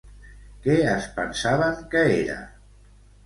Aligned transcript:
Què 0.63 0.77
es 0.93 1.09
pensaven 1.19 1.77
que 1.91 2.01
era? 2.15 2.39